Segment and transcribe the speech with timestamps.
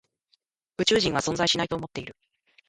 [0.79, 2.15] 宇宙人は存在しないと思っている。